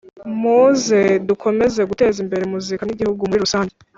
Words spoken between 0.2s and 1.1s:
muze